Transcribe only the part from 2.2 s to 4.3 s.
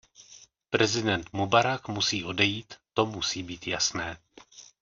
odejít, to musí být jasné.